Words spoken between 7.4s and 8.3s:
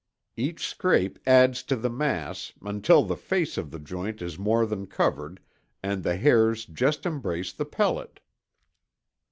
the pellet."